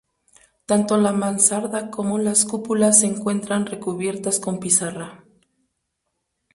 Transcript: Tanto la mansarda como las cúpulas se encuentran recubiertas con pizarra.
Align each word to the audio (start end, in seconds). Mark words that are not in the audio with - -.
Tanto 0.65 0.97
la 0.97 1.11
mansarda 1.11 1.91
como 1.91 2.17
las 2.17 2.43
cúpulas 2.45 3.01
se 3.01 3.05
encuentran 3.05 3.67
recubiertas 3.67 4.39
con 4.39 4.59
pizarra. 4.59 5.23